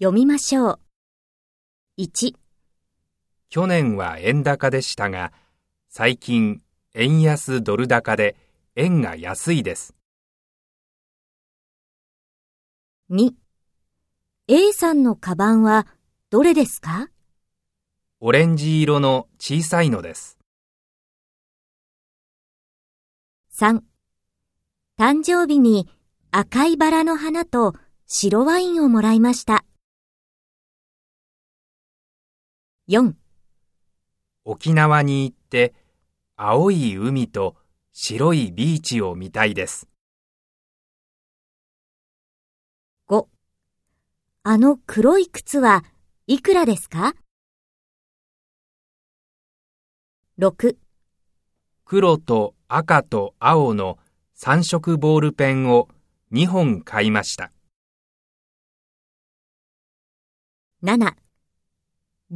[0.00, 0.80] 読みましょう。
[1.98, 2.34] 1、
[3.48, 5.32] 去年は円高でしたが、
[5.88, 6.62] 最近
[6.94, 8.34] 円安ドル高で
[8.74, 9.94] 円が安いです。
[13.10, 13.34] 2、
[14.48, 15.86] A さんのカバンは
[16.28, 17.08] どれですか？
[18.18, 20.38] オレンジ色の小さいのです。
[23.52, 23.80] ?3、
[24.98, 25.88] 誕生日に
[26.32, 27.74] 赤いバラの花と
[28.08, 29.64] 白ワインをもらいました。
[32.86, 33.14] 4、
[34.44, 35.72] 沖縄に行って
[36.36, 37.56] 青い海と
[37.92, 39.88] 白いビーチを見たいです。
[43.08, 43.26] 5
[44.42, 45.82] あの黒い靴は
[46.26, 47.14] いくらですか
[50.38, 50.76] ?6
[51.86, 53.98] 黒と赤と青の
[54.36, 55.88] 3色ボールペンを
[56.32, 57.50] 2本買いました。
[60.82, 61.23] 7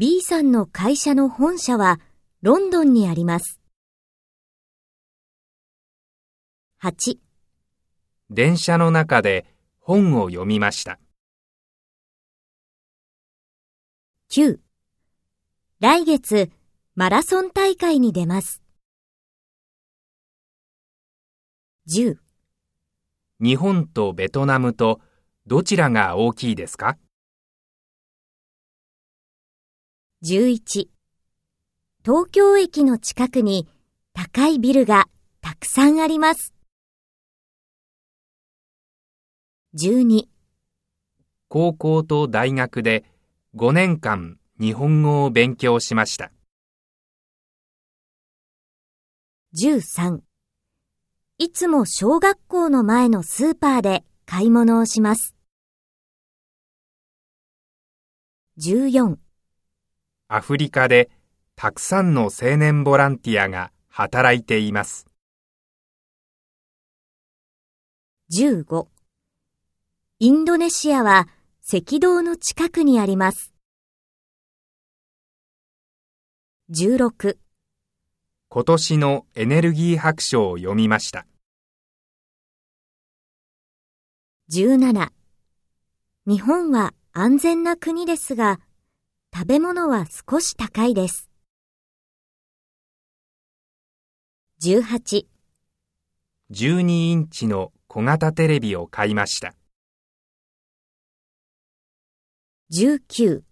[0.00, 1.98] B さんの会社の本社は
[2.40, 3.58] ロンドンにあります。
[6.80, 7.16] 8
[8.30, 9.44] 電車の中で
[9.80, 11.00] 本を読みました。
[14.30, 14.60] 9
[15.80, 16.52] 来月
[16.94, 18.62] マラソン大会に出ます。
[21.88, 22.18] 10
[23.40, 25.00] 日本とベトナムと
[25.48, 26.96] どちらが大きいですか？
[30.24, 30.88] 11
[32.04, 33.68] 東京駅の近くに
[34.14, 35.06] 高いビルが
[35.40, 36.52] たくさんあります。
[39.76, 40.24] 12
[41.46, 43.04] 高校と大学で
[43.54, 46.32] 5年間日本語を勉強しました。
[49.54, 50.18] 13
[51.38, 55.36] いつも小学校の前のスーパーで買い物をします。
[58.58, 59.18] 14
[60.30, 61.08] アフリカで
[61.56, 65.06] たくさんの青年ボランティアが働いています。
[68.30, 68.88] 15
[70.18, 71.28] インドネシアは
[71.66, 73.54] 赤道の近くにあります。
[76.72, 77.38] 16
[78.50, 81.26] 今年のエネルギー白書を読みました。
[84.52, 85.08] 17
[86.26, 88.60] 日本は安全な国ですが、
[89.34, 91.28] 食べ物は少し高いです。
[94.62, 95.26] 18
[96.50, 99.54] 12インチの小型テレビを買いました。
[102.72, 103.42] 19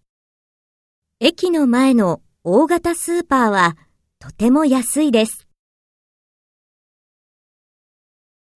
[1.20, 3.76] 駅の前の大型スーパーは
[4.18, 5.45] とても安いです。